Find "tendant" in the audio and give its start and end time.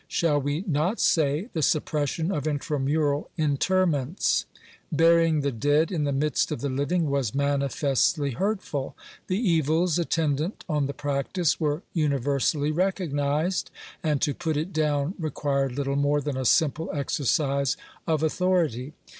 10.09-10.65